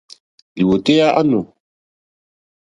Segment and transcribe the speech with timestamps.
[0.57, 1.39] Lìwòtéyá á nù.